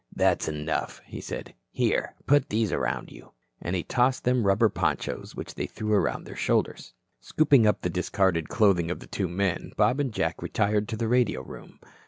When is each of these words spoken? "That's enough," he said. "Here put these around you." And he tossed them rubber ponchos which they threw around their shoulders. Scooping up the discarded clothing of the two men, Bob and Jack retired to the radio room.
"That's 0.15 0.47
enough," 0.47 0.99
he 1.05 1.21
said. 1.21 1.53
"Here 1.69 2.15
put 2.25 2.49
these 2.49 2.71
around 2.71 3.11
you." 3.11 3.33
And 3.61 3.75
he 3.75 3.83
tossed 3.83 4.23
them 4.23 4.47
rubber 4.47 4.67
ponchos 4.67 5.35
which 5.35 5.53
they 5.53 5.67
threw 5.67 5.93
around 5.93 6.23
their 6.23 6.35
shoulders. 6.35 6.95
Scooping 7.19 7.67
up 7.67 7.81
the 7.81 7.89
discarded 7.91 8.49
clothing 8.49 8.89
of 8.89 8.99
the 8.99 9.05
two 9.05 9.27
men, 9.27 9.73
Bob 9.77 9.99
and 9.99 10.11
Jack 10.11 10.41
retired 10.41 10.87
to 10.87 10.97
the 10.97 11.07
radio 11.07 11.43
room. 11.43 11.79